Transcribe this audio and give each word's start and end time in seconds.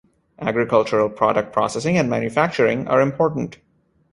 Agricultural 0.39 1.11
product 1.11 1.53
processing 1.53 1.95
and 1.95 2.09
manufacturing 2.09 2.87
are 2.87 3.01
important. 3.01 3.59